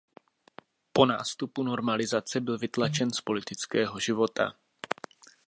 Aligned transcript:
Po 0.93 1.05
nástupu 1.05 1.63
normalizace 1.63 2.41
byl 2.41 2.57
vytlačen 2.57 3.11
z 3.11 3.21
politického 3.21 3.99
života. 3.99 4.53